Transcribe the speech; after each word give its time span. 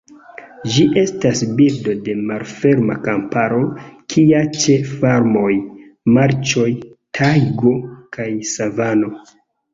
Ĝi 0.75 0.83
estas 1.01 1.41
birdo 1.59 1.93
de 2.07 2.15
malferma 2.29 2.95
kamparo 3.09 3.59
kia 4.15 4.41
ĉe 4.63 4.79
farmoj, 4.95 5.53
marĉoj, 6.17 6.67
tajgo 7.21 7.77
kaj 8.19 8.29
savano. 8.57 9.15